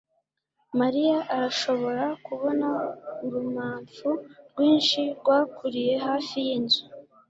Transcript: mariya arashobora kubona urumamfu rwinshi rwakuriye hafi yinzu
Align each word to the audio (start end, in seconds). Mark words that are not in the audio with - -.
mariya 0.79 1.17
arashobora 1.35 2.05
kubona 2.25 2.67
urumamfu 3.25 4.07
rwinshi 4.49 5.01
rwakuriye 5.19 5.93
hafi 6.07 6.35
yinzu 6.47 6.83